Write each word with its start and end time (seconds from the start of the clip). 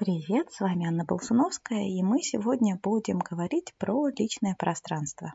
Привет, 0.00 0.52
с 0.52 0.60
вами 0.60 0.86
Анна 0.86 1.04
Болсуновская, 1.04 1.88
и 1.88 2.00
мы 2.04 2.22
сегодня 2.22 2.78
будем 2.80 3.18
говорить 3.18 3.74
про 3.78 4.06
личное 4.10 4.54
пространство. 4.54 5.34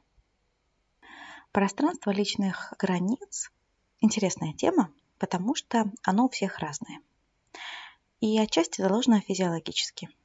Пространство 1.51 2.12
личных 2.12 2.73
границ– 2.79 3.52
интересная 3.99 4.54
тема, 4.54 4.89
потому 5.18 5.54
что 5.54 5.91
оно 6.04 6.28
у 6.28 6.29
всех 6.29 6.60
разное. 6.60 7.02
И 8.21 8.39
отчасти 8.39 8.79
заложено 8.81 9.20
физиологически– 9.20 10.10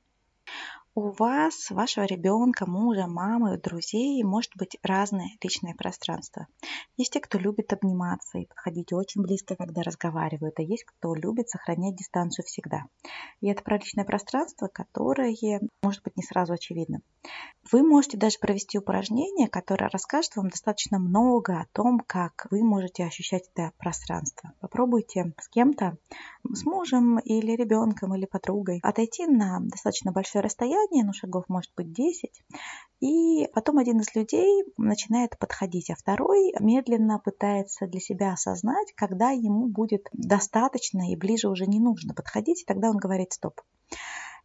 у 0.98 1.14
вас, 1.16 1.70
вашего 1.70 2.06
ребенка, 2.06 2.68
мужа, 2.68 3.06
мамы, 3.06 3.56
друзей 3.56 4.20
может 4.24 4.50
быть 4.56 4.76
разное 4.82 5.30
личное 5.40 5.72
пространство. 5.74 6.48
Есть 6.96 7.12
те, 7.12 7.20
кто 7.20 7.38
любит 7.38 7.72
обниматься 7.72 8.38
и 8.38 8.46
подходить 8.46 8.92
очень 8.92 9.22
близко, 9.22 9.54
когда 9.54 9.82
разговаривают, 9.82 10.58
а 10.58 10.62
есть 10.62 10.82
кто 10.82 11.14
любит 11.14 11.48
сохранять 11.50 11.94
дистанцию 11.94 12.44
всегда. 12.46 12.82
И 13.40 13.48
это 13.48 13.62
про 13.62 13.76
личное 13.76 14.04
пространство, 14.04 14.66
которое 14.66 15.32
может 15.84 16.02
быть 16.02 16.16
не 16.16 16.24
сразу 16.24 16.54
очевидным. 16.54 17.02
Вы 17.70 17.84
можете 17.84 18.16
даже 18.16 18.38
провести 18.40 18.78
упражнение, 18.78 19.46
которое 19.46 19.88
расскажет 19.90 20.34
вам 20.34 20.48
достаточно 20.48 20.98
много 20.98 21.60
о 21.60 21.66
том, 21.72 22.00
как 22.00 22.48
вы 22.50 22.64
можете 22.64 23.04
ощущать 23.04 23.48
это 23.54 23.72
пространство. 23.78 24.52
Попробуйте 24.68 25.32
с 25.40 25.48
кем-то, 25.48 25.96
с 26.44 26.66
мужем 26.66 27.18
или 27.20 27.52
ребенком 27.52 28.14
или 28.14 28.26
подругой, 28.26 28.80
отойти 28.82 29.26
на 29.26 29.60
достаточно 29.60 30.12
большое 30.12 30.44
расстояние, 30.44 31.04
ну 31.06 31.14
шагов 31.14 31.44
может 31.48 31.72
быть 31.74 31.90
10, 31.90 32.42
и 33.00 33.48
потом 33.54 33.78
один 33.78 34.00
из 34.00 34.14
людей 34.14 34.64
начинает 34.76 35.38
подходить, 35.38 35.88
а 35.88 35.94
второй 35.94 36.52
медленно 36.60 37.18
пытается 37.18 37.86
для 37.86 37.98
себя 37.98 38.34
осознать, 38.34 38.92
когда 38.94 39.30
ему 39.30 39.68
будет 39.68 40.06
достаточно 40.12 41.10
и 41.10 41.16
ближе 41.16 41.48
уже 41.48 41.66
не 41.66 41.80
нужно 41.80 42.12
подходить, 42.12 42.60
и 42.60 42.66
тогда 42.66 42.90
он 42.90 42.98
говорит 42.98 43.32
стоп. 43.32 43.62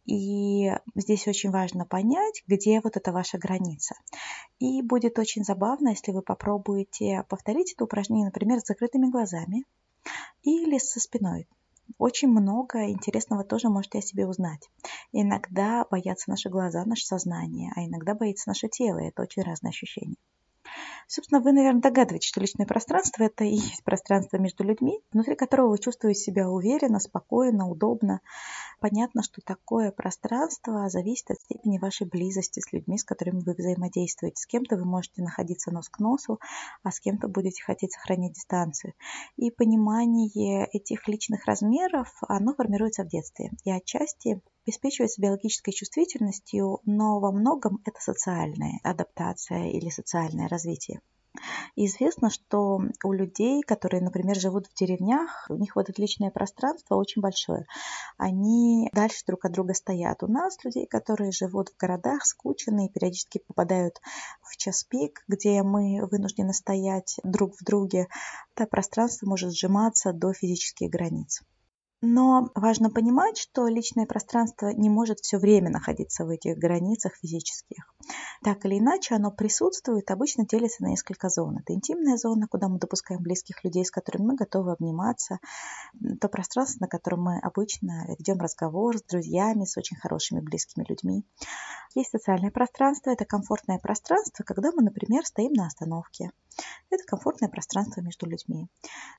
И 0.06 0.70
здесь 0.94 1.26
очень 1.26 1.50
важно 1.50 1.84
понять, 1.84 2.44
где 2.46 2.80
вот 2.82 2.96
эта 2.96 3.12
ваша 3.12 3.36
граница. 3.36 3.94
И 4.58 4.80
будет 4.80 5.18
очень 5.18 5.44
забавно, 5.44 5.90
если 5.90 6.12
вы 6.12 6.22
попробуете 6.22 7.24
повторить 7.28 7.74
это 7.74 7.84
упражнение, 7.84 8.26
например, 8.26 8.60
с 8.60 8.66
закрытыми 8.66 9.10
глазами 9.10 9.64
или 10.42 10.78
со 10.78 11.00
спиной. 11.00 11.48
Очень 11.98 12.28
много 12.28 12.90
интересного 12.90 13.44
тоже 13.44 13.68
можете 13.68 13.98
о 13.98 14.02
себе 14.02 14.26
узнать. 14.26 14.68
Иногда 15.12 15.84
боятся 15.90 16.30
наши 16.30 16.48
глаза, 16.48 16.84
наше 16.84 17.06
сознание, 17.06 17.72
а 17.76 17.84
иногда 17.84 18.14
боится 18.14 18.48
наше 18.48 18.68
тело. 18.68 18.98
Это 18.98 19.22
очень 19.22 19.42
разные 19.42 19.70
ощущения. 19.70 20.16
Собственно, 21.06 21.40
вы, 21.40 21.52
наверное, 21.52 21.80
догадываетесь, 21.80 22.28
что 22.28 22.40
личное 22.40 22.66
пространство– 22.66 23.22
это 23.24 23.44
и 23.44 23.54
есть 23.54 23.84
пространство 23.84 24.38
между 24.38 24.64
людьми, 24.64 25.00
внутри 25.12 25.36
которого 25.36 25.70
вы 25.70 25.78
чувствуете 25.78 26.20
себя 26.20 26.48
уверенно, 26.48 26.98
спокойно, 26.98 27.68
удобно. 27.68 28.20
Понятно, 28.80 29.22
что 29.22 29.40
такое 29.44 29.92
пространство 29.92 30.88
зависит 30.88 31.30
от 31.30 31.38
степени 31.38 31.78
вашей 31.78 32.06
близости 32.06 32.60
с 32.60 32.72
людьми, 32.72 32.98
с 32.98 33.04
которыми 33.04 33.40
вы 33.40 33.54
взаимодействуете. 33.54 34.36
С 34.36 34.46
кем-то 34.46 34.76
вы 34.76 34.84
можете 34.84 35.22
находиться 35.22 35.70
нос 35.70 35.88
к 35.88 35.98
носу, 35.98 36.40
а 36.82 36.90
с 36.90 37.00
кем-то 37.00 37.28
будете 37.28 37.62
хотеть 37.62 37.92
сохранять 37.92 38.32
дистанцию. 38.32 38.94
И 39.36 39.50
понимание 39.50 40.66
этих 40.72 41.06
личных 41.08 41.46
размеров, 41.46 42.12
оно 42.28 42.54
формируется 42.54 43.04
в 43.04 43.08
детстве. 43.08 43.50
И 43.64 43.70
отчасти 43.70 44.40
обеспечивается 44.66 45.20
биологической 45.20 45.72
чувствительностью, 45.72 46.80
но 46.84 47.20
во 47.20 47.32
многом 47.32 47.80
это 47.84 48.00
социальная 48.00 48.80
адаптация 48.82 49.70
или 49.70 49.90
социальное 49.90 50.48
развитие. 50.48 51.00
известно, 51.76 52.30
что 52.30 52.80
у 53.02 53.12
людей, 53.12 53.60
которые, 53.62 54.00
например, 54.00 54.36
живут 54.36 54.68
в 54.68 54.74
деревнях, 54.74 55.46
у 55.48 55.56
них 55.56 55.74
вот 55.74 55.90
это 55.90 56.00
личное 56.00 56.30
пространство 56.30 56.94
очень 56.94 57.20
большое. 57.20 57.66
Они 58.16 58.88
дальше 58.92 59.24
друг 59.26 59.44
от 59.44 59.52
друга 59.52 59.74
стоят. 59.74 60.22
У 60.22 60.28
нас 60.28 60.56
людей, 60.64 60.86
которые 60.86 61.32
живут 61.32 61.70
в 61.70 61.76
городах, 61.76 62.24
скученные, 62.24 62.88
периодически 62.88 63.42
попадают 63.46 64.00
в 64.42 64.56
час 64.56 64.84
пик, 64.84 65.24
где 65.26 65.62
мы 65.62 66.06
вынуждены 66.06 66.52
стоять 66.54 67.18
друг 67.24 67.56
в 67.56 67.64
друге, 67.64 68.06
это 68.54 68.66
пространство 68.66 69.26
может 69.26 69.52
сжиматься 69.52 70.12
до 70.12 70.32
физических 70.32 70.88
границ. 70.88 71.42
Но 72.06 72.50
важно 72.54 72.90
понимать, 72.90 73.38
что 73.38 73.66
личное 73.66 74.04
пространство 74.04 74.68
не 74.74 74.90
может 74.90 75.20
все 75.20 75.38
время 75.38 75.70
находиться 75.70 76.26
в 76.26 76.28
этих 76.28 76.58
границах 76.58 77.14
физических. 77.14 77.90
Так 78.42 78.66
или 78.66 78.78
иначе, 78.78 79.14
оно 79.14 79.30
присутствует, 79.30 80.10
обычно 80.10 80.44
делится 80.46 80.82
на 80.82 80.88
несколько 80.88 81.30
зон. 81.30 81.56
Это 81.56 81.72
интимная 81.72 82.18
зона, 82.18 82.46
куда 82.46 82.68
мы 82.68 82.78
допускаем 82.78 83.22
близких 83.22 83.64
людей, 83.64 83.86
с 83.86 83.90
которыми 83.90 84.26
мы 84.26 84.34
готовы 84.36 84.72
обниматься. 84.72 85.38
То 86.20 86.28
пространство, 86.28 86.84
на 86.84 86.88
котором 86.88 87.22
мы 87.22 87.38
обычно 87.38 88.04
ведем 88.18 88.38
разговор 88.38 88.98
с 88.98 89.02
друзьями, 89.02 89.64
с 89.64 89.78
очень 89.78 89.96
хорошими 89.96 90.40
близкими 90.40 90.84
людьми. 90.86 91.24
Есть 91.94 92.10
социальное 92.10 92.50
пространство, 92.50 93.12
это 93.12 93.24
комфортное 93.24 93.78
пространство, 93.78 94.44
когда 94.44 94.72
мы, 94.72 94.82
например, 94.82 95.24
стоим 95.24 95.54
на 95.54 95.68
остановке. 95.68 96.32
Это 96.90 97.02
комфортное 97.04 97.48
пространство 97.48 98.00
между 98.00 98.26
людьми. 98.26 98.68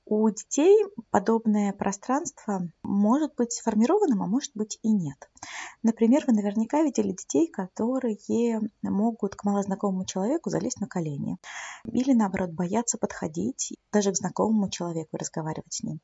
У 0.04 0.28
детей 0.30 0.84
подобное 1.10 1.72
пространство 1.72 2.68
может 2.82 3.34
быть 3.34 3.52
сформированным, 3.52 4.22
а 4.22 4.26
может 4.26 4.52
быть 4.54 4.78
и 4.82 4.90
нет. 4.90 5.18
Например, 5.82 6.24
вы 6.26 6.32
наверняка 6.32 6.82
видели 6.82 7.12
детей, 7.12 7.48
которые 7.48 8.60
могут 8.82 9.36
к 9.36 9.44
малознакомому 9.44 10.04
человеку 10.06 10.50
залезть 10.50 10.80
на 10.80 10.86
колени. 10.86 11.38
Или 11.84 12.12
наоборот 12.12 12.50
боятся 12.50 12.98
подходить 12.98 13.74
даже 13.92 14.12
к 14.12 14.16
знакомому 14.16 14.70
человеку 14.70 15.16
и 15.16 15.20
разговаривать 15.20 15.72
с 15.72 15.82
ним. 15.82 16.00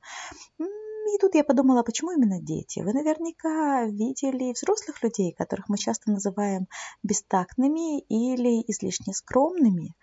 И 1.06 1.18
тут 1.18 1.34
я 1.34 1.44
подумала, 1.44 1.82
почему 1.82 2.12
именно 2.12 2.40
дети? 2.40 2.80
Вы 2.80 2.92
наверняка 2.92 3.84
видели 3.84 4.52
взрослых 4.52 5.02
людей, 5.02 5.32
которых 5.32 5.68
мы 5.68 5.76
часто 5.76 6.10
называем 6.10 6.68
бестактными 7.02 8.00
или 8.00 8.62
излишне 8.68 9.12
скромными, 9.12 9.94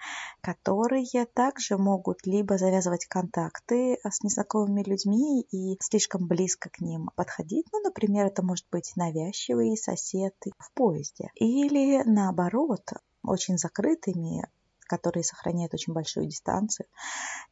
которые 0.42 1.26
также 1.34 1.78
могут 1.78 2.26
либо 2.26 2.58
завязывать 2.58 3.06
контакты 3.06 4.00
с 4.04 4.22
незнакомыми 4.24 4.84
людьми 4.84 5.42
и 5.52 5.78
слишком 5.82 6.28
близко 6.28 6.70
к 6.70 6.80
ним 6.80 7.10
подходить. 7.16 7.66
Ну, 7.72 7.82
например, 7.82 8.28
это 8.28 8.44
может 8.44 8.66
быть 8.72 8.92
навязчивый 8.96 9.78
сосед 9.78 10.36
в 10.58 10.74
поезде. 10.74 11.32
Или 11.36 12.04
наоборот, 12.06 12.82
очень 13.24 13.58
закрытыми 13.58 14.48
которые 14.90 15.24
сохраняют 15.24 15.74
очень 15.74 15.94
большую 15.94 16.26
дистанцию. 16.26 16.88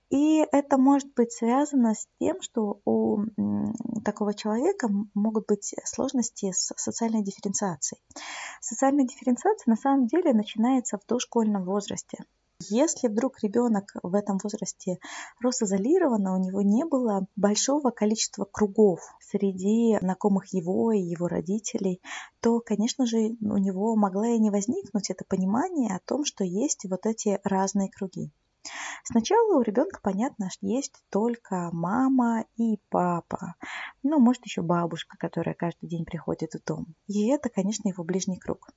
И 0.09 0.39
это 0.51 0.77
может 0.77 1.13
быть 1.13 1.31
связано 1.31 1.93
с 1.93 2.07
тем, 2.19 2.41
что 2.41 2.81
у 2.85 3.23
такого 4.03 4.33
человека 4.33 4.89
могут 5.13 5.47
быть 5.47 5.75
сложности 5.85 6.51
с 6.51 6.73
социальной 6.77 7.23
дифференциацией. 7.23 8.01
Социальная 8.61 9.05
дифференциация 9.05 9.69
на 9.69 9.75
самом 9.75 10.07
деле 10.07 10.33
начинается 10.33 10.97
в 10.97 11.05
дошкольном 11.05 11.65
возрасте. 11.65 12.23
Если 12.69 13.07
вдруг 13.07 13.43
ребенок 13.43 13.91
в 14.01 14.15
этом 14.15 14.39
возрасте 14.41 14.97
рос 15.39 15.61
изолированно, 15.61 16.33
у 16.33 16.43
него 16.43 16.63
не 16.63 16.85
было 16.85 17.27
большого 17.35 17.91
количества 17.91 18.45
кругов 18.45 18.99
среди 19.19 19.97
знакомых 20.01 20.51
его 20.53 20.91
и 20.91 20.99
его 20.99 21.27
родителей, 21.27 22.01
то, 22.41 22.59
конечно 22.59 23.05
же, 23.05 23.35
у 23.41 23.57
него 23.57 23.95
могла 23.95 24.29
и 24.29 24.39
не 24.39 24.49
возникнуть 24.49 25.11
это 25.11 25.23
понимание 25.23 25.95
о 25.95 26.01
том, 26.03 26.25
что 26.25 26.43
есть 26.43 26.85
вот 26.89 27.05
эти 27.05 27.39
разные 27.43 27.91
круги. 27.91 28.31
Сначала 29.03 29.59
у 29.59 29.61
ребенка, 29.61 29.99
понятно, 30.01 30.49
что 30.49 30.65
есть 30.65 30.95
только 31.11 31.69
мама 31.71 32.45
и 32.57 32.79
папа. 32.89 33.53
Ну, 34.01 34.19
может, 34.19 34.43
еще 34.45 34.63
бабушка, 34.63 35.15
которая 35.17 35.53
каждый 35.53 35.87
день 35.87 36.05
приходит 36.05 36.53
в 36.53 36.65
дом. 36.65 36.95
И 37.07 37.27
это, 37.29 37.49
конечно, 37.49 37.87
его 37.87 38.03
ближний 38.03 38.39
круг. 38.39 38.67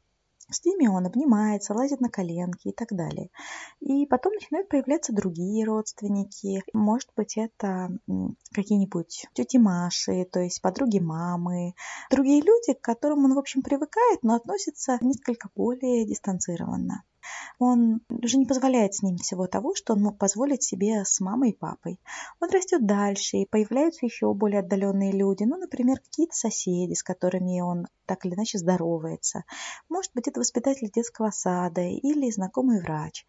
С 0.51 0.65
ними 0.65 0.87
он 0.87 1.07
обнимается, 1.07 1.75
лазит 1.75 2.01
на 2.01 2.09
коленки 2.09 2.69
и 2.69 2.73
так 2.73 2.89
далее. 2.91 3.31
И 3.81 4.07
потом 4.07 4.35
начинают 4.35 4.69
появляться 4.69 5.13
другие 5.13 5.65
родственники. 5.65 6.63
Может 6.73 7.11
быть, 7.17 7.37
это 7.37 7.91
какие-нибудь 8.53 9.27
тети 9.33 9.57
Маши, 9.59 10.25
то 10.25 10.41
есть 10.41 10.61
подруги 10.61 10.99
мамы. 10.99 11.75
Другие 12.11 12.43
люди, 12.43 12.75
к 12.75 12.81
которым 12.81 13.25
он, 13.25 13.35
в 13.35 13.39
общем, 13.39 13.63
привыкает, 13.63 14.23
но 14.23 14.35
относится 14.35 14.99
несколько 15.01 15.49
более 15.55 16.07
дистанцированно. 16.07 17.05
Он 17.59 18.01
уже 18.09 18.39
не 18.39 18.47
позволяет 18.47 18.95
с 18.95 19.03
ним 19.03 19.17
всего 19.17 19.47
того, 19.47 19.75
что 19.75 19.93
он 19.95 20.03
мог 20.03 20.19
позволить 20.19 20.63
себе 20.63 21.05
с 21.05 21.21
мамой 21.21 21.51
и 21.51 21.57
папой. 21.57 22.01
Он 22.41 22.49
растет 22.51 22.87
дальше, 22.87 23.39
и 23.39 23.47
появляются 23.47 24.07
еще 24.07 24.33
более 24.35 24.61
отдаленные 24.61 25.13
люди, 25.13 25.45
ну, 25.45 25.57
например, 25.57 25.99
какие-то 26.01 26.35
соседи, 26.35 26.95
с 26.95 27.03
которыми 27.03 27.61
он 27.61 27.87
так 28.07 28.25
или 28.25 28.35
иначе 28.35 28.59
здоровается. 28.59 29.45
Может 29.89 30.13
быть, 30.15 30.27
это 30.29 30.41
воспитатель 30.41 30.91
детского 30.91 31.31
сада 31.31 31.83
или 31.83 32.31
знакомый 32.31 32.81
врач. 32.81 33.25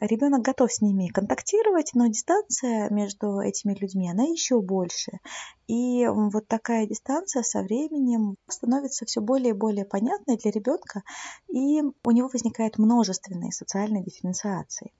Ребенок 0.00 0.42
готов 0.42 0.72
с 0.72 0.80
ними 0.80 1.06
контактировать, 1.06 1.92
но 1.94 2.08
дистанция 2.08 2.90
между 2.90 3.38
этими 3.38 3.74
людьми, 3.74 4.10
она 4.10 4.24
еще 4.24 4.60
больше. 4.60 5.20
И 5.68 6.06
вот 6.06 6.48
такая 6.48 6.86
дистанция 6.86 7.42
со 7.42 7.62
временем 7.62 8.36
становится 8.48 9.06
все 9.06 9.20
более 9.20 9.50
и 9.50 9.56
более 9.56 9.84
понятной 9.84 10.36
для 10.36 10.50
ребенка, 10.50 11.02
и 11.48 11.80
у 11.80 12.10
него 12.10 12.28
возникает 12.32 12.78
множественные 12.78 13.52
социальные 13.52 14.02
дифференциации. 14.02 14.92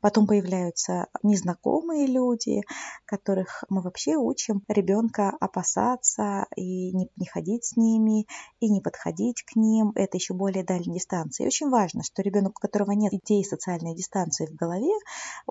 Потом 0.00 0.26
появляются 0.26 1.06
незнакомые 1.22 2.06
люди, 2.06 2.62
которых 3.06 3.64
мы 3.68 3.80
вообще 3.80 4.16
учим 4.16 4.62
ребенка 4.68 5.30
опасаться 5.40 6.46
и 6.54 6.92
не, 6.92 7.08
не 7.16 7.26
ходить 7.26 7.64
с 7.64 7.76
ними, 7.76 8.26
и 8.60 8.70
не 8.70 8.80
подходить 8.80 9.42
к 9.42 9.56
ним. 9.56 9.92
Это 9.94 10.16
еще 10.18 10.34
более 10.34 10.64
дальние 10.64 10.94
дистанции. 10.94 11.44
И 11.44 11.46
очень 11.46 11.70
важно, 11.70 12.02
что 12.02 12.22
ребенок, 12.22 12.58
у 12.58 12.60
которого 12.60 12.92
нет 12.92 13.12
идеи 13.14 13.42
социальной 13.42 13.94
дистанции 13.94 14.46
в 14.46 14.54
голове, 14.54 14.92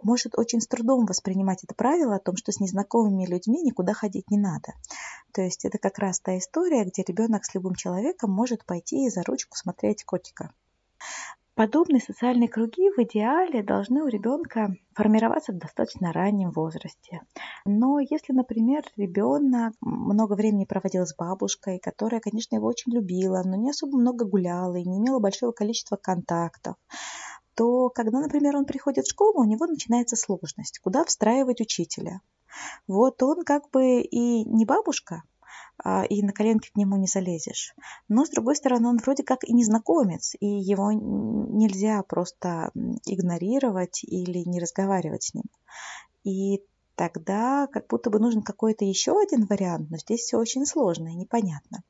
может 0.01 0.37
очень 0.37 0.61
с 0.61 0.67
трудом 0.67 1.05
воспринимать 1.05 1.63
это 1.63 1.73
правило 1.73 2.15
о 2.15 2.19
том, 2.19 2.35
что 2.35 2.51
с 2.51 2.59
незнакомыми 2.59 3.25
людьми 3.25 3.61
никуда 3.63 3.93
ходить 3.93 4.29
не 4.29 4.37
надо. 4.37 4.73
То 5.33 5.41
есть 5.41 5.65
это 5.65 5.79
как 5.79 5.97
раз 5.97 6.19
та 6.19 6.37
история, 6.37 6.85
где 6.85 7.03
ребенок 7.03 7.45
с 7.45 7.53
любым 7.55 7.75
человеком 7.75 8.31
может 8.31 8.65
пойти 8.65 9.05
и 9.05 9.09
за 9.09 9.23
ручку 9.23 9.57
смотреть 9.57 10.03
котика. 10.05 10.53
Подобные 11.55 12.01
социальные 12.01 12.49
круги 12.49 12.89
в 12.89 12.99
идеале 13.03 13.63
должны 13.63 14.03
у 14.03 14.07
ребенка 14.07 14.75
формироваться 14.93 15.53
в 15.53 15.57
достаточно 15.57 16.11
раннем 16.11 16.51
возрасте. 16.51 17.21
Но 17.65 17.99
если, 17.99 18.33
например, 18.33 18.83
ребенок 18.97 19.73
много 19.79 20.33
времени 20.33 20.65
проводил 20.65 21.05
с 21.05 21.15
бабушкой, 21.15 21.79
которая, 21.79 22.19
конечно, 22.19 22.55
его 22.55 22.67
очень 22.67 22.91
любила, 22.91 23.41
но 23.45 23.55
не 23.55 23.69
особо 23.69 23.97
много 23.97 24.25
гуляла 24.25 24.75
и 24.75 24.83
не 24.83 24.97
имела 24.97 25.19
большого 25.19 25.53
количества 25.53 25.95
контактов, 25.95 26.75
то 27.55 27.89
когда, 27.89 28.19
например, 28.19 28.57
он 28.57 28.65
приходит 28.65 29.05
в 29.05 29.11
школу, 29.11 29.39
у 29.39 29.45
него 29.45 29.65
начинается 29.65 30.17
сложность, 30.17 30.79
куда 30.79 31.05
встраивать 31.05 31.61
учителя. 31.61 32.19
Вот 32.85 33.23
он 33.23 33.45
как 33.45 33.69
бы 33.71 34.01
и 34.01 34.43
не 34.43 34.65
бабушка, 34.65 35.23
и 36.09 36.23
на 36.23 36.31
коленки 36.31 36.71
к 36.71 36.77
нему 36.77 36.95
не 36.97 37.07
залезешь. 37.07 37.75
Но, 38.07 38.25
с 38.25 38.29
другой 38.29 38.55
стороны, 38.55 38.87
он 38.87 38.97
вроде 38.97 39.23
как 39.23 39.43
и 39.43 39.53
незнакомец, 39.53 40.35
и 40.39 40.45
его 40.45 40.91
нельзя 40.91 42.01
просто 42.03 42.71
игнорировать 43.05 44.03
или 44.03 44.47
не 44.47 44.59
разговаривать 44.59 45.23
с 45.23 45.33
ним. 45.33 45.43
И 46.23 46.63
тогда 46.95 47.67
как 47.67 47.87
будто 47.87 48.09
бы 48.09 48.19
нужен 48.19 48.41
какой-то 48.41 48.85
еще 48.85 49.19
один 49.19 49.45
вариант, 49.45 49.89
но 49.89 49.97
здесь 49.97 50.21
все 50.21 50.37
очень 50.37 50.65
сложно 50.65 51.09
и 51.09 51.15
непонятно. 51.15 51.83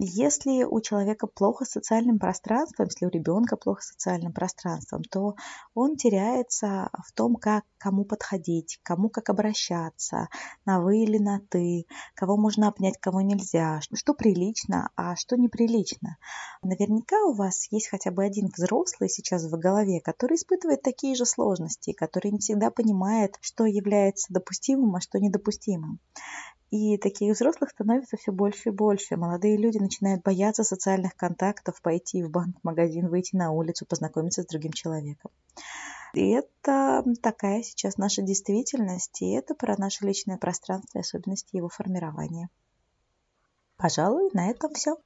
Если 0.00 0.62
у 0.62 0.80
человека 0.80 1.26
плохо 1.26 1.64
с 1.64 1.70
социальным 1.70 2.20
пространством, 2.20 2.86
если 2.86 3.06
у 3.06 3.08
ребенка 3.08 3.56
плохо 3.56 3.82
с 3.82 3.88
социальным 3.88 4.32
пространством, 4.32 5.02
то 5.02 5.34
он 5.74 5.96
теряется 5.96 6.88
в 7.04 7.12
том, 7.14 7.34
как 7.34 7.64
кому 7.78 8.04
подходить, 8.04 8.78
кому 8.84 9.08
как 9.08 9.28
обращаться, 9.28 10.28
на 10.64 10.80
вы 10.80 10.98
или 10.98 11.18
на 11.18 11.40
ты, 11.40 11.84
кого 12.14 12.36
можно 12.36 12.68
обнять, 12.68 12.96
кого 13.00 13.22
нельзя, 13.22 13.80
что 13.92 14.14
прилично, 14.14 14.88
а 14.94 15.16
что 15.16 15.36
неприлично. 15.36 16.18
Наверняка 16.62 17.20
у 17.24 17.34
вас 17.34 17.66
есть 17.72 17.88
хотя 17.88 18.12
бы 18.12 18.22
один 18.22 18.52
взрослый 18.56 19.08
сейчас 19.08 19.50
в 19.50 19.58
голове, 19.58 20.00
который 20.00 20.36
испытывает 20.36 20.80
такие 20.80 21.16
же 21.16 21.26
сложности, 21.26 21.92
который 21.92 22.30
не 22.30 22.38
всегда 22.38 22.70
понимает, 22.70 23.36
что 23.40 23.64
является 23.64 24.32
допустимым, 24.32 24.94
а 24.94 25.00
что 25.00 25.18
недопустимым. 25.18 25.98
И 26.70 26.98
таких 26.98 27.34
взрослых 27.34 27.70
становится 27.70 28.16
все 28.18 28.30
больше 28.30 28.68
и 28.68 28.72
больше. 28.72 29.16
Молодые 29.16 29.56
люди 29.56 29.78
начинают 29.78 30.22
бояться 30.22 30.64
социальных 30.64 31.16
контактов, 31.16 31.80
пойти 31.80 32.22
в 32.22 32.30
банк, 32.30 32.56
магазин, 32.62 33.08
выйти 33.08 33.36
на 33.36 33.52
улицу, 33.52 33.86
познакомиться 33.86 34.42
с 34.42 34.46
другим 34.46 34.72
человеком. 34.72 35.30
И 36.14 36.30
это 36.30 37.04
такая 37.22 37.62
сейчас 37.62 37.96
наша 37.96 38.22
действительность, 38.22 39.22
и 39.22 39.32
это 39.32 39.54
про 39.54 39.76
наше 39.78 40.04
личное 40.04 40.36
пространство 40.36 40.98
и 40.98 41.00
особенности 41.00 41.56
его 41.56 41.68
формирования. 41.68 42.50
Пожалуй, 43.76 44.30
на 44.32 44.50
этом 44.50 44.74
все. 44.74 44.96